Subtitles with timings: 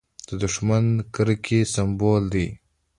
[0.41, 2.47] دښمن د کرکې سمبول دی